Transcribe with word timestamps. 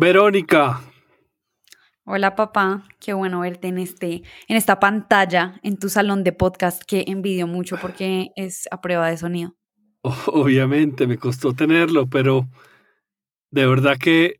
Verónica. 0.00 0.80
Hola 2.04 2.36
papá, 2.36 2.84
qué 3.00 3.14
bueno 3.14 3.40
verte 3.40 3.66
en, 3.66 3.78
este, 3.78 4.22
en 4.46 4.56
esta 4.56 4.78
pantalla, 4.78 5.58
en 5.64 5.76
tu 5.76 5.88
salón 5.88 6.22
de 6.22 6.30
podcast 6.30 6.84
que 6.84 7.02
envidio 7.08 7.48
mucho 7.48 7.78
porque 7.82 8.28
es 8.36 8.68
a 8.70 8.80
prueba 8.80 9.08
de 9.10 9.16
sonido. 9.16 9.56
Obviamente, 10.28 11.08
me 11.08 11.18
costó 11.18 11.52
tenerlo, 11.52 12.06
pero 12.06 12.46
de 13.50 13.66
verdad 13.66 13.96
que 13.98 14.36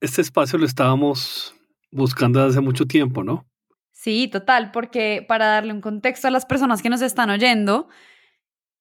este 0.00 0.20
espacio 0.20 0.58
lo 0.58 0.66
estábamos 0.66 1.54
buscando 1.92 2.40
desde 2.40 2.54
hace 2.54 2.60
mucho 2.60 2.84
tiempo, 2.84 3.22
¿no? 3.22 3.46
Sí, 3.92 4.26
total, 4.26 4.72
porque 4.72 5.24
para 5.28 5.46
darle 5.46 5.72
un 5.72 5.80
contexto 5.80 6.26
a 6.26 6.32
las 6.32 6.44
personas 6.44 6.82
que 6.82 6.90
nos 6.90 7.02
están 7.02 7.30
oyendo, 7.30 7.88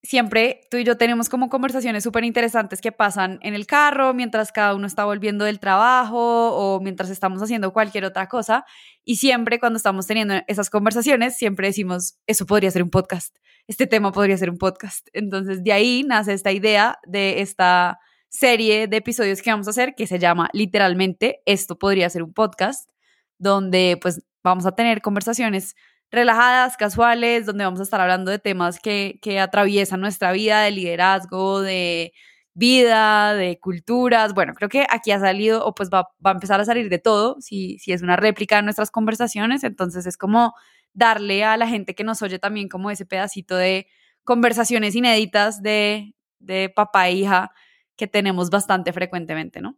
siempre 0.03 0.61
tú 0.71 0.77
y 0.77 0.83
yo 0.83 0.97
tenemos 0.97 1.29
como 1.29 1.49
conversaciones 1.49 2.03
súper 2.03 2.23
interesantes 2.23 2.81
que 2.81 2.91
pasan 2.91 3.39
en 3.41 3.53
el 3.53 3.67
carro, 3.67 4.13
mientras 4.13 4.51
cada 4.51 4.73
uno 4.75 4.87
está 4.87 5.05
volviendo 5.05 5.45
del 5.45 5.59
trabajo 5.59 6.55
o 6.55 6.81
mientras 6.81 7.09
estamos 7.09 7.41
haciendo 7.41 7.71
cualquier 7.71 8.05
otra 8.05 8.27
cosa. 8.27 8.65
Y 9.03 9.17
siempre 9.17 9.59
cuando 9.59 9.77
estamos 9.77 10.07
teniendo 10.07 10.35
esas 10.47 10.69
conversaciones, 10.69 11.37
siempre 11.37 11.67
decimos, 11.67 12.17
eso 12.25 12.45
podría 12.45 12.71
ser 12.71 12.83
un 12.83 12.89
podcast, 12.89 13.35
este 13.67 13.87
tema 13.87 14.11
podría 14.11 14.37
ser 14.37 14.49
un 14.49 14.57
podcast. 14.57 15.07
Entonces 15.13 15.63
de 15.63 15.73
ahí 15.73 16.03
nace 16.03 16.33
esta 16.33 16.51
idea 16.51 16.99
de 17.05 17.41
esta 17.41 17.99
serie 18.29 18.87
de 18.87 18.97
episodios 18.97 19.41
que 19.41 19.51
vamos 19.51 19.67
a 19.67 19.71
hacer 19.71 19.93
que 19.93 20.07
se 20.07 20.17
llama 20.17 20.49
literalmente, 20.53 21.41
esto 21.45 21.77
podría 21.77 22.09
ser 22.09 22.23
un 22.23 22.33
podcast, 22.33 22.89
donde 23.37 23.99
pues 24.01 24.23
vamos 24.43 24.65
a 24.65 24.71
tener 24.73 25.01
conversaciones 25.01 25.75
relajadas, 26.11 26.75
casuales, 26.77 27.45
donde 27.45 27.63
vamos 27.63 27.79
a 27.79 27.83
estar 27.83 28.01
hablando 28.01 28.31
de 28.31 28.39
temas 28.39 28.79
que, 28.79 29.17
que 29.21 29.39
atraviesan 29.39 30.01
nuestra 30.01 30.31
vida, 30.33 30.61
de 30.61 30.71
liderazgo, 30.71 31.61
de 31.61 32.13
vida, 32.53 33.33
de 33.33 33.59
culturas. 33.59 34.33
Bueno, 34.33 34.53
creo 34.53 34.69
que 34.69 34.85
aquí 34.89 35.11
ha 35.11 35.19
salido, 35.19 35.65
o 35.65 35.73
pues 35.73 35.89
va, 35.89 36.09
va, 36.25 36.31
a 36.31 36.33
empezar 36.33 36.59
a 36.59 36.65
salir 36.65 36.89
de 36.89 36.99
todo, 36.99 37.37
si, 37.39 37.77
si 37.79 37.93
es 37.93 38.01
una 38.01 38.17
réplica 38.17 38.57
de 38.57 38.63
nuestras 38.63 38.91
conversaciones, 38.91 39.63
entonces 39.63 40.05
es 40.05 40.17
como 40.17 40.53
darle 40.93 41.45
a 41.45 41.55
la 41.55 41.67
gente 41.67 41.95
que 41.95 42.03
nos 42.03 42.21
oye 42.21 42.39
también 42.39 42.67
como 42.67 42.91
ese 42.91 43.05
pedacito 43.05 43.55
de 43.55 43.87
conversaciones 44.25 44.95
inéditas 44.95 45.61
de, 45.61 46.13
de 46.39 46.69
papá 46.69 47.07
e 47.07 47.13
hija 47.13 47.51
que 47.95 48.07
tenemos 48.07 48.49
bastante 48.49 48.91
frecuentemente, 48.91 49.61
¿no? 49.61 49.77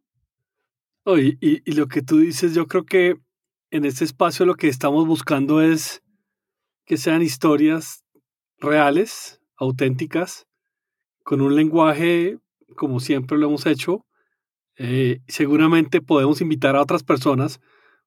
y, 1.05 1.37
y 1.41 1.71
lo 1.73 1.87
que 1.87 2.01
tú 2.01 2.19
dices, 2.19 2.55
yo 2.55 2.65
creo 2.65 2.85
que 2.85 3.17
en 3.71 3.85
este 3.85 4.05
espacio 4.05 4.45
lo 4.45 4.55
que 4.55 4.69
estamos 4.69 5.05
buscando 5.05 5.61
es 5.61 6.01
que 6.85 6.97
sean 6.97 7.21
historias 7.21 8.03
reales, 8.59 9.41
auténticas, 9.57 10.47
con 11.23 11.41
un 11.41 11.55
lenguaje 11.55 12.39
como 12.75 12.99
siempre 12.99 13.37
lo 13.37 13.47
hemos 13.47 13.65
hecho. 13.65 14.05
Eh, 14.77 15.21
seguramente 15.27 16.01
podemos 16.01 16.41
invitar 16.41 16.75
a 16.75 16.81
otras 16.81 17.03
personas, 17.03 17.59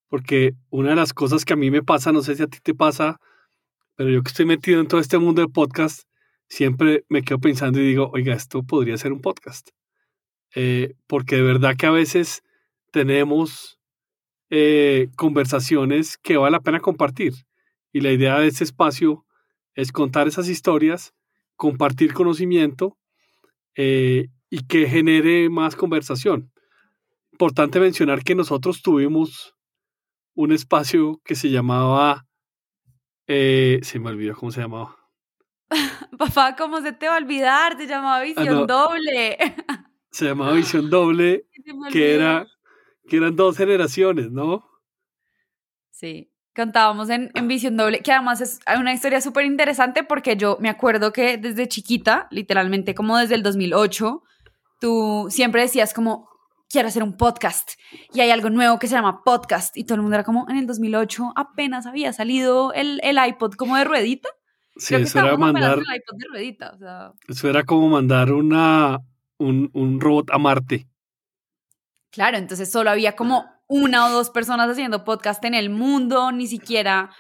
porque 0.09 0.55
una 0.71 0.91
de 0.91 0.97
las 0.97 1.13
cosas 1.13 1.45
que 1.45 1.53
a 1.53 1.57
mí 1.57 1.71
me 1.71 1.83
pasa, 1.83 2.13
no 2.13 2.23
sé 2.23 2.37
si 2.37 2.43
a 2.43 2.49
ti 2.49 2.59
te 2.63 2.75
pasa, 2.75 3.21
pero 3.95 4.11
yo 4.11 4.23
que 4.23 4.29
estoy 4.29 4.47
metido 4.47 4.81
en 4.81 4.89
todo 4.89 5.01
este 5.01 5.19
mundo 5.19 5.43
de 5.43 5.49
podcast, 5.49 6.03
siempre 6.49 7.05
me 7.09 7.23
quedo 7.23 7.39
pensando 7.39 7.81
y 7.81 7.87
digo, 7.87 8.11
oiga, 8.13 8.35
esto 8.35 8.63
podría 8.63 8.99
ser 8.99 9.13
un 9.13 9.21
podcast. 9.21 9.71
Eh, 10.55 10.95
porque 11.07 11.37
de 11.37 11.43
verdad 11.43 11.77
que 11.77 11.87
a 11.87 11.91
veces 11.91 12.43
tenemos 12.93 13.79
eh, 14.51 15.09
conversaciones 15.17 16.19
que 16.19 16.37
vale 16.37 16.53
la 16.53 16.61
pena 16.61 16.81
compartir. 16.81 17.35
Y 17.93 18.01
la 18.01 18.13
idea 18.13 18.39
de 18.39 18.49
este 18.49 18.65
espacio 18.65 19.27
es 19.77 19.93
contar 19.93 20.27
esas 20.27 20.49
historias, 20.49 21.15
compartir 21.55 22.15
conocimiento 22.15 22.99
eh, 23.77 24.29
y 24.51 24.67
que 24.67 24.89
genere 24.89 25.49
más 25.51 25.77
conversación. 25.77 26.51
Importante 27.33 27.79
mencionar 27.79 28.25
que 28.25 28.35
nosotros 28.35 28.83
tuvimos 28.83 29.55
un 30.35 30.53
espacio 30.53 31.21
que 31.25 31.35
se 31.35 31.51
llamaba, 31.51 32.27
eh, 33.27 33.81
se 33.83 33.99
me 33.99 34.11
olvidó 34.11 34.35
cómo 34.35 34.51
se 34.51 34.63
llamaba. 34.63 34.97
Papá, 36.19 36.57
¿cómo 36.57 36.81
se 36.81 36.93
te 36.93 37.09
va 37.09 37.17
a 37.17 37.19
olvidar? 37.19 37.77
Se 37.77 37.87
llamaba 37.87 38.17
ah, 38.17 38.23
Visión 38.23 38.67
Doble. 38.67 39.37
Se 40.11 40.25
llamaba 40.25 40.53
Visión 40.53 40.89
Doble, 40.91 41.47
que, 41.93 42.15
era, 42.15 42.47
que 43.07 43.19
eran 43.19 43.37
dos 43.37 43.59
generaciones, 43.59 44.31
¿no? 44.31 44.67
Sí 45.91 46.31
cantábamos 46.57 47.11
en, 47.11 47.31
en 47.35 47.49
Visión 47.49 47.77
Doble, 47.77 48.01
que 48.01 48.13
además 48.13 48.41
es 48.41 48.61
una 48.79 48.95
historia 48.95 49.21
súper 49.21 49.45
interesante 49.45 50.03
porque 50.03 50.37
yo 50.39 50.57
me 50.59 50.71
acuerdo 50.71 51.13
que 51.13 51.37
desde 51.37 51.69
chiquita, 51.69 52.29
literalmente 52.31 52.95
como 52.95 53.19
desde 53.19 53.35
el 53.35 53.43
2008, 53.43 54.23
tú 54.81 55.27
siempre 55.29 55.61
decías 55.61 55.93
como, 55.93 56.31
quiero 56.71 56.89
hacer 56.89 57.03
un 57.03 57.19
podcast 57.19 57.73
y 58.11 58.21
hay 58.21 58.31
algo 58.31 58.49
nuevo 58.49 58.79
que 58.79 58.89
se 58.89 58.95
llama 58.95 59.23
podcast 59.23 59.77
y 59.77 59.85
todo 59.85 59.97
el 59.97 60.01
mundo 60.01 60.17
era 60.17 60.25
como, 60.25 60.47
en 60.49 60.57
el 60.57 60.67
2008 60.67 61.35
apenas 61.37 61.85
había 61.85 62.15
salido 62.15 62.73
el, 62.73 63.01
el 63.03 63.19
iPod 63.23 63.53
como 63.53 63.77
de 63.77 63.85
ruedita. 63.85 64.31
Sí, 64.77 64.95
eso 64.95 65.19
era 65.19 65.37
mandar... 65.37 65.79
El 65.79 65.85
iPod 65.85 66.17
de 66.17 66.27
ruedita, 66.31 66.71
o 66.71 66.79
sea... 66.79 67.13
Eso 67.29 67.51
era 67.51 67.65
como 67.65 67.91
mandar 67.91 68.33
una, 68.33 69.01
un, 69.37 69.69
un 69.75 70.01
robot 70.01 70.31
a 70.31 70.39
Marte. 70.39 70.89
Claro, 72.11 72.39
entonces 72.39 72.73
solo 72.73 72.89
había 72.89 73.15
como 73.15 73.45
una 73.69 74.07
o 74.07 74.11
dos 74.11 74.31
personas 74.31 74.71
haciendo 74.71 75.05
podcast 75.05 75.45
en 75.45 75.55
el 75.55 75.71
mundo, 75.71 76.33
ni 76.33 76.47
siquiera 76.47 77.11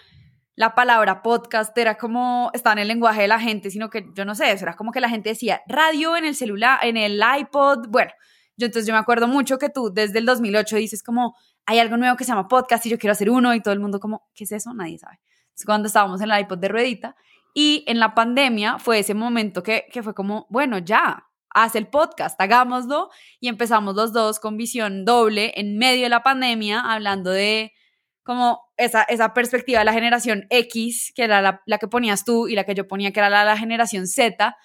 la 0.54 0.74
palabra 0.74 1.22
podcast 1.22 1.76
era 1.76 1.98
como, 1.98 2.50
está 2.54 2.72
en 2.72 2.78
el 2.78 2.88
lenguaje 2.88 3.22
de 3.22 3.28
la 3.28 3.38
gente, 3.38 3.70
sino 3.70 3.90
que 3.90 4.06
yo 4.14 4.24
no 4.24 4.34
sé, 4.34 4.52
eso 4.52 4.64
era 4.64 4.74
como 4.74 4.90
que 4.90 5.00
la 5.00 5.10
gente 5.10 5.28
decía 5.28 5.60
radio 5.68 6.16
en 6.16 6.24
el 6.24 6.34
celular, 6.34 6.78
en 6.82 6.96
el 6.96 7.22
iPod, 7.40 7.88
bueno, 7.88 8.10
yo 8.56 8.66
entonces 8.66 8.86
yo 8.86 8.94
me 8.94 8.98
acuerdo 8.98 9.28
mucho 9.28 9.58
que 9.58 9.68
tú 9.68 9.92
desde 9.92 10.18
el 10.18 10.24
2008 10.24 10.76
dices 10.76 11.02
como, 11.02 11.36
hay 11.66 11.78
algo 11.78 11.98
nuevo 11.98 12.16
que 12.16 12.24
se 12.24 12.30
llama 12.30 12.48
podcast 12.48 12.86
y 12.86 12.90
yo 12.90 12.98
quiero 12.98 13.12
hacer 13.12 13.28
uno 13.28 13.54
y 13.54 13.60
todo 13.60 13.74
el 13.74 13.80
mundo 13.80 14.00
como, 14.00 14.28
¿qué 14.34 14.44
es 14.44 14.52
eso? 14.52 14.72
Nadie 14.72 14.98
sabe. 14.98 15.18
Es 15.54 15.64
cuando 15.64 15.88
estábamos 15.88 16.22
en 16.22 16.30
el 16.30 16.40
iPod 16.40 16.58
de 16.58 16.68
ruedita 16.68 17.16
y 17.52 17.84
en 17.86 17.98
la 17.98 18.14
pandemia 18.14 18.78
fue 18.78 19.00
ese 19.00 19.14
momento 19.14 19.62
que, 19.62 19.86
que 19.92 20.02
fue 20.02 20.14
como, 20.14 20.46
bueno, 20.48 20.78
ya, 20.78 21.26
haz 21.50 21.74
el 21.74 21.88
podcast, 21.88 22.40
hagámoslo. 22.40 23.10
Y 23.40 23.48
empezamos 23.48 23.94
los 23.94 24.12
dos 24.12 24.40
con 24.40 24.56
visión 24.56 25.04
doble 25.04 25.52
en 25.56 25.78
medio 25.78 26.04
de 26.04 26.08
la 26.08 26.22
pandemia, 26.22 26.80
hablando 26.80 27.30
de 27.30 27.72
como 28.22 28.60
esa, 28.76 29.02
esa 29.04 29.32
perspectiva 29.34 29.78
de 29.78 29.84
la 29.84 29.92
generación 29.92 30.46
X, 30.50 31.12
que 31.14 31.24
era 31.24 31.60
la, 31.64 31.78
que 31.78 31.88
ponías 31.88 32.24
tú, 32.24 32.48
y 32.48 32.54
la 32.54 32.64
que 32.64 32.74
yo 32.74 32.88
ponía, 32.88 33.12
que 33.12 33.20
era 33.20 33.30
la, 33.30 33.44
la 33.44 33.56
generación 33.56 34.06
Z. 34.06 34.56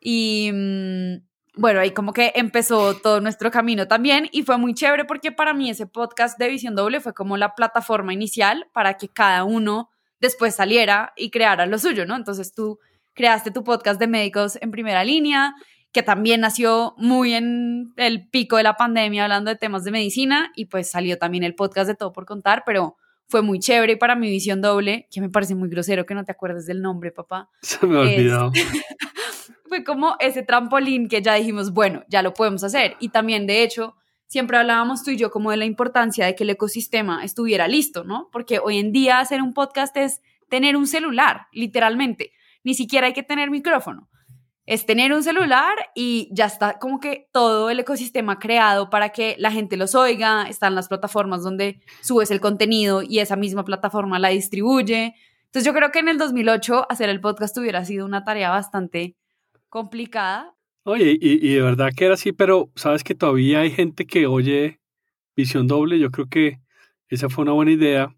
Y 0.00 0.50
mm, 0.52 1.14
bueno, 1.56 1.78
ahí 1.78 1.92
como 1.92 2.12
que 2.12 2.32
empezó 2.34 2.96
todo 2.96 3.20
nuestro 3.20 3.50
camino 3.50 3.86
también 3.86 4.28
y 4.32 4.42
fue 4.42 4.58
muy 4.58 4.74
chévere 4.74 5.04
porque 5.04 5.30
para 5.30 5.54
mí 5.54 5.70
ese 5.70 5.86
podcast 5.86 6.36
de 6.38 6.48
Visión 6.48 6.74
Doble 6.74 7.00
fue 7.00 7.14
como 7.14 7.36
la 7.36 7.54
plataforma 7.54 8.12
inicial 8.12 8.66
para 8.72 8.94
que 8.94 9.08
cada 9.08 9.44
uno 9.44 9.90
después 10.20 10.56
saliera 10.56 11.12
y 11.16 11.30
creara 11.30 11.66
lo 11.66 11.78
suyo, 11.78 12.06
¿no? 12.06 12.16
Entonces 12.16 12.52
tú 12.52 12.80
creaste 13.12 13.52
tu 13.52 13.62
podcast 13.62 14.00
de 14.00 14.08
médicos 14.08 14.58
en 14.60 14.72
primera 14.72 15.04
línea, 15.04 15.54
que 15.94 16.02
también 16.02 16.40
nació 16.40 16.94
muy 16.98 17.34
en 17.34 17.94
el 17.96 18.28
pico 18.28 18.56
de 18.56 18.64
la 18.64 18.76
pandemia 18.76 19.22
hablando 19.22 19.50
de 19.50 19.56
temas 19.56 19.84
de 19.84 19.92
medicina 19.92 20.50
y 20.56 20.66
pues 20.66 20.90
salió 20.90 21.18
también 21.18 21.44
el 21.44 21.54
podcast 21.54 21.86
de 21.86 21.94
Todo 21.94 22.12
por 22.12 22.26
Contar, 22.26 22.64
pero 22.66 22.96
fue 23.28 23.42
muy 23.42 23.60
chévere 23.60 23.92
y 23.92 23.96
para 23.96 24.16
mi 24.16 24.28
visión 24.28 24.60
doble, 24.60 25.06
que 25.12 25.20
me 25.20 25.30
parece 25.30 25.54
muy 25.54 25.68
grosero 25.68 26.04
que 26.04 26.16
no 26.16 26.24
te 26.24 26.32
acuerdes 26.32 26.66
del 26.66 26.82
nombre, 26.82 27.12
papá. 27.12 27.48
Se 27.62 27.86
me 27.86 27.96
olvidó. 27.96 28.50
fue 29.68 29.84
como 29.84 30.16
ese 30.18 30.42
trampolín 30.42 31.08
que 31.08 31.22
ya 31.22 31.34
dijimos, 31.34 31.72
bueno, 31.72 32.02
ya 32.08 32.22
lo 32.22 32.34
podemos 32.34 32.64
hacer. 32.64 32.96
Y 32.98 33.10
también, 33.10 33.46
de 33.46 33.62
hecho, 33.62 33.94
siempre 34.26 34.58
hablábamos 34.58 35.04
tú 35.04 35.12
y 35.12 35.16
yo 35.16 35.30
como 35.30 35.52
de 35.52 35.58
la 35.58 35.64
importancia 35.64 36.26
de 36.26 36.34
que 36.34 36.42
el 36.42 36.50
ecosistema 36.50 37.24
estuviera 37.24 37.68
listo, 37.68 38.02
¿no? 38.02 38.28
Porque 38.32 38.58
hoy 38.58 38.78
en 38.78 38.90
día 38.90 39.20
hacer 39.20 39.40
un 39.42 39.54
podcast 39.54 39.96
es 39.96 40.20
tener 40.48 40.76
un 40.76 40.88
celular, 40.88 41.46
literalmente. 41.52 42.32
Ni 42.64 42.74
siquiera 42.74 43.06
hay 43.06 43.12
que 43.12 43.22
tener 43.22 43.50
micrófono 43.52 44.08
es 44.66 44.86
tener 44.86 45.12
un 45.12 45.22
celular 45.22 45.74
y 45.94 46.28
ya 46.32 46.46
está 46.46 46.78
como 46.78 46.98
que 46.98 47.28
todo 47.32 47.70
el 47.70 47.80
ecosistema 47.80 48.38
creado 48.38 48.88
para 48.88 49.10
que 49.10 49.36
la 49.38 49.50
gente 49.50 49.76
los 49.76 49.94
oiga, 49.94 50.48
están 50.48 50.74
las 50.74 50.88
plataformas 50.88 51.42
donde 51.42 51.80
subes 52.00 52.30
el 52.30 52.40
contenido 52.40 53.02
y 53.02 53.18
esa 53.18 53.36
misma 53.36 53.64
plataforma 53.64 54.18
la 54.18 54.28
distribuye. 54.28 55.14
Entonces 55.46 55.64
yo 55.64 55.74
creo 55.74 55.90
que 55.90 55.98
en 55.98 56.08
el 56.08 56.18
2008 56.18 56.86
hacer 56.88 57.08
el 57.10 57.20
podcast 57.20 57.56
hubiera 57.58 57.84
sido 57.84 58.06
una 58.06 58.24
tarea 58.24 58.50
bastante 58.50 59.16
complicada. 59.68 60.54
Oye, 60.84 61.16
y, 61.20 61.46
y 61.46 61.54
de 61.54 61.62
verdad 61.62 61.90
que 61.94 62.06
era 62.06 62.14
así, 62.14 62.32
pero 62.32 62.70
sabes 62.74 63.04
que 63.04 63.14
todavía 63.14 63.60
hay 63.60 63.70
gente 63.70 64.06
que 64.06 64.26
oye 64.26 64.80
visión 65.36 65.66
doble, 65.66 65.98
yo 65.98 66.10
creo 66.10 66.28
que 66.28 66.60
esa 67.08 67.28
fue 67.28 67.42
una 67.42 67.52
buena 67.52 67.72
idea 67.72 68.14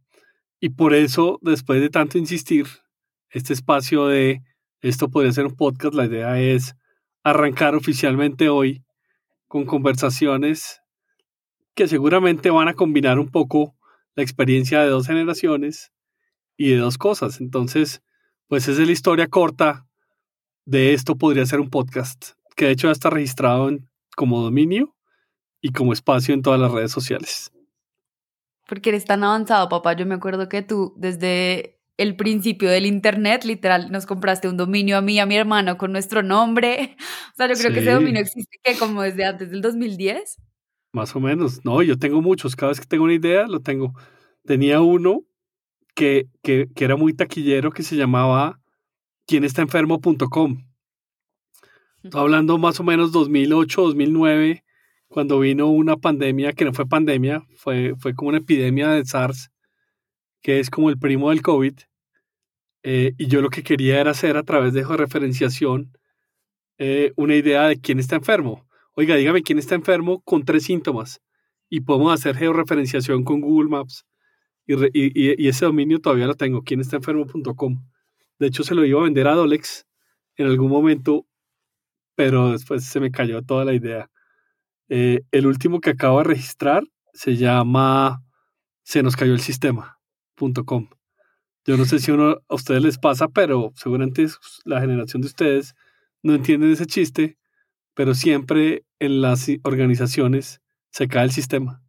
y 0.61 0.71
por 0.71 0.95
eso, 0.95 1.39
después 1.43 1.81
de 1.81 1.91
tanto 1.91 2.19
insistir, 2.19 2.67
este 3.31 3.53
espacio 3.53 4.07
de 4.07 4.43
esto 4.81 5.09
podría 5.09 5.33
ser 5.33 5.47
un 5.47 5.57
podcast. 5.57 5.95
La 5.95 6.07
idea 6.07 6.41
es 6.41 6.75
arrancar 7.23 7.75
oficialmente 7.75 8.49
hoy 8.49 8.85
con 9.49 9.65
conversaciones 9.65 10.81
que 11.75 11.89
seguramente 11.89 12.51
van 12.51 12.69
a 12.69 12.75
combinar 12.75 13.19
un 13.19 13.29
poco 13.29 13.77
la 14.15 14.23
experiencia 14.23 14.81
de 14.83 14.89
dos 14.89 15.07
generaciones 15.07 15.93
y 16.57 16.71
de 16.71 16.79
dos 16.79 16.99
cosas. 16.99 17.41
Entonces, 17.41 18.03
pues 18.49 18.67
esa 18.69 18.81
es 18.81 18.87
la 18.87 18.93
historia 18.93 19.29
corta 19.29 19.87
de 20.65 20.95
esto 20.95 21.17
podría 21.17 21.47
ser 21.47 21.61
un 21.61 21.71
podcast, 21.71 22.31
que 22.57 22.67
de 22.67 22.73
hecho 22.73 22.89
ya 22.89 22.93
está 22.93 23.11
registrado 23.11 23.71
como 24.17 24.43
dominio 24.43 24.97
y 25.61 25.73
como 25.73 25.93
espacio 25.93 26.35
en 26.35 26.43
todas 26.43 26.59
las 26.59 26.73
redes 26.73 26.91
sociales. 26.91 27.53
Porque 28.67 28.91
eres 28.91 29.05
tan 29.05 29.23
avanzado, 29.23 29.69
papá. 29.69 29.93
Yo 29.93 30.07
me 30.07 30.17
acuerdo 30.17 30.49
que 30.49 30.63
tú, 30.63 30.93
desde 30.97 31.76
el 31.97 32.17
principio 32.17 32.69
del 32.69 32.87
internet, 32.87 33.45
literal, 33.45 33.91
nos 33.91 34.07
compraste 34.07 34.49
un 34.49 34.57
dominio 34.57 34.99
a 34.99 35.01
mí 35.01 35.15
y 35.15 35.19
a 35.19 35.27
mi 35.27 35.37
hermano 35.37 35.79
con 35.79 35.93
nuestro 35.93 36.23
nombre. 36.23 36.97
O 37.33 37.37
sea, 37.37 37.49
yo 37.49 37.55
creo 37.55 37.73
que 37.73 37.81
ese 37.81 37.91
dominio 37.91 38.23
existe 38.23 38.59
que 38.63 38.79
como 38.79 39.03
desde 39.03 39.27
antes 39.27 39.51
del 39.51 39.61
2010. 39.61 40.37
Más 40.93 41.15
o 41.15 41.21
menos. 41.21 41.65
No, 41.65 41.83
yo 41.83 41.99
tengo 41.99 42.23
muchos. 42.23 42.57
Cada 42.57 42.71
vez 42.71 42.81
que 42.81 42.87
tengo 42.87 43.05
una 43.05 43.13
idea, 43.13 43.47
lo 43.47 43.61
tengo. 43.61 43.93
Tenía 44.45 44.81
uno 44.81 45.25
que, 45.95 46.29
que, 46.43 46.69
que 46.75 46.85
era 46.85 46.97
muy 46.97 47.13
taquillero 47.13 47.73
que 47.73 47.83
se 47.83 47.97
llamaba 47.97 48.61
quienestaenfermo.com. 49.27 50.65
Estoy 52.03 52.21
hablando 52.21 52.57
más 52.57 52.79
o 52.79 52.85
menos 52.85 53.11
2008, 53.11 53.83
2009, 53.83 54.65
cuando 55.09 55.41
vino 55.41 55.69
una 55.69 55.97
pandemia 55.97 56.53
que 56.53 56.65
no 56.65 56.73
fue 56.73 56.87
pandemia, 56.87 57.45
fue, 57.57 57.95
fue 57.99 58.15
como 58.15 58.29
una 58.29 58.39
epidemia 58.39 58.91
de 58.91 59.05
SARS, 59.05 59.51
que 60.47 60.61
es 60.61 60.71
como 60.71 60.91
el 60.91 60.97
primo 60.97 61.31
del 61.31 61.43
COVID. 61.43 61.75
Eh, 62.85 63.15
y 63.19 63.27
yo 63.27 63.43
lo 63.43 63.51
que 63.51 63.65
quería 63.65 64.01
era 64.01 64.13
hacer 64.13 64.37
a 64.37 64.45
través 64.45 64.75
de 64.75 64.85
referenciación 64.85 65.91
eh, 66.79 67.13
una 67.17 67.35
idea 67.35 67.67
de 67.67 67.81
quién 67.81 67.99
está 67.99 68.15
enfermo. 68.15 68.65
Oiga, 68.95 69.17
dígame 69.17 69.43
quién 69.43 69.59
está 69.59 69.75
enfermo 69.75 70.21
con 70.21 70.45
tres 70.45 70.63
síntomas. 70.63 71.21
Y 71.69 71.81
podemos 71.81 72.15
hacer 72.15 72.37
georreferenciación 72.37 73.25
con 73.25 73.41
Google 73.41 73.71
Maps. 73.71 74.07
Y, 74.69 74.77
y, 74.95 75.49
ese 75.49 75.65
dominio 75.65 76.01
todavía 76.01 76.29
lo 76.29 76.37
tengo, 76.37 76.63
quienestaenfermo.com. 76.63 77.85
De 78.39 78.47
hecho, 78.47 78.63
se 78.63 78.77
lo 78.77 78.85
iba 78.85 79.01
a 79.01 79.05
vender 79.05 79.27
a 79.27 79.35
Dolex 79.35 79.85
en 80.37 80.47
algún 80.47 80.71
momento, 80.71 81.27
pero 82.15 82.53
después 82.53 82.85
se 82.85 83.01
me 83.01 83.11
cayó 83.11 83.43
toda 83.43 83.65
la 83.65 83.75
idea. 83.75 84.13
Eh, 84.91 85.23
el 85.33 85.49
último 85.49 85.81
que 85.81 85.91
acabo 85.91 86.19
de 86.19 86.25
registrar 86.25 86.85
se 87.15 87.35
llama 87.35 88.23
se 88.85 89.03
nos 89.03 89.17
cayó 89.17 89.33
el 89.33 89.41
sistema.com. 90.37 90.89
Yo 91.65 91.77
no 91.77 91.85
sé 91.85 91.99
si 91.99 92.13
uno, 92.13 92.37
a 92.49 92.55
ustedes 92.55 92.83
les 92.83 92.99
pasa, 92.99 93.29
pero 93.29 93.73
seguramente 93.75 94.27
la 94.65 94.81
generación 94.81 95.23
de 95.23 95.27
ustedes 95.27 95.75
no 96.23 96.35
entienden 96.35 96.71
ese 96.73 96.87
chiste, 96.87 97.37
pero 97.95 98.15
siempre 98.15 98.85
en 99.01 99.21
las 99.21 99.49
organizaciones 99.65 100.61
se 100.91 101.09
cae 101.09 101.25
el 101.25 101.33
sistema. 101.33 101.83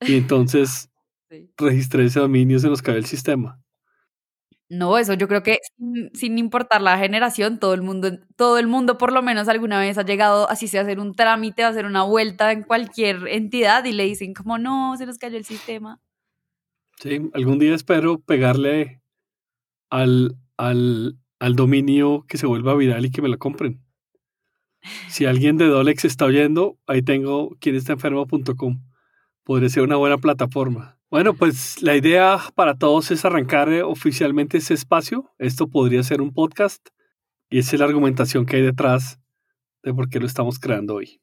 Y 0.00 0.16
entonces 0.16 0.90
registré 1.58 2.06
ese 2.06 2.20
dominio, 2.20 2.58
se 2.58 2.68
nos 2.68 2.82
cayó 2.82 2.98
el 2.98 3.06
sistema. 3.06 3.60
No, 4.68 4.98
eso 4.98 5.14
yo 5.14 5.28
creo 5.28 5.44
que 5.44 5.58
sin, 6.12 6.38
importar 6.38 6.82
la 6.82 6.98
generación, 6.98 7.60
todo 7.60 7.72
el 7.72 7.82
mundo, 7.82 8.10
todo 8.34 8.58
el 8.58 8.66
mundo 8.66 8.98
por 8.98 9.12
lo 9.12 9.22
menos 9.22 9.48
alguna 9.48 9.78
vez 9.78 9.96
ha 9.96 10.02
llegado, 10.02 10.50
así 10.50 10.66
sea, 10.66 10.80
a 10.80 10.84
hacer 10.84 10.98
un 10.98 11.14
trámite, 11.14 11.62
a 11.62 11.68
hacer 11.68 11.84
una 11.86 12.02
vuelta 12.02 12.50
en 12.50 12.64
cualquier 12.64 13.28
entidad 13.28 13.84
y 13.84 13.92
le 13.92 14.04
dicen 14.04 14.34
como 14.34 14.58
no, 14.58 14.96
se 14.96 15.06
nos 15.06 15.18
cayó 15.18 15.36
el 15.36 15.44
sistema. 15.44 16.00
Sí, 16.96 17.30
algún 17.34 17.58
día 17.58 17.74
espero 17.74 18.18
pegarle 18.20 19.02
al, 19.90 20.36
al, 20.56 21.18
al 21.38 21.54
dominio 21.54 22.24
que 22.26 22.38
se 22.38 22.46
vuelva 22.46 22.74
viral 22.74 23.04
y 23.04 23.10
que 23.10 23.22
me 23.22 23.28
lo 23.28 23.38
compren. 23.38 23.82
Si 25.08 25.26
alguien 25.26 25.56
de 25.56 25.66
Dolex 25.66 26.04
está 26.04 26.24
oyendo, 26.24 26.78
ahí 26.86 27.02
tengo 27.02 27.56
enfermo.com. 27.62 28.82
Podría 29.44 29.68
ser 29.68 29.82
una 29.82 29.96
buena 29.96 30.18
plataforma. 30.18 30.98
Bueno, 31.10 31.34
pues 31.34 31.82
la 31.82 31.96
idea 31.96 32.38
para 32.54 32.76
todos 32.78 33.10
es 33.10 33.24
arrancar 33.24 33.68
eh, 33.72 33.82
oficialmente 33.82 34.58
ese 34.58 34.74
espacio. 34.74 35.32
Esto 35.38 35.68
podría 35.68 36.02
ser 36.02 36.20
un 36.20 36.32
podcast 36.32 36.88
y 37.48 37.58
esa 37.58 37.76
es 37.76 37.80
la 37.80 37.86
argumentación 37.86 38.46
que 38.46 38.56
hay 38.56 38.62
detrás 38.62 39.20
de 39.82 39.94
por 39.94 40.08
qué 40.08 40.18
lo 40.18 40.26
estamos 40.26 40.58
creando 40.58 40.94
hoy. 40.94 41.20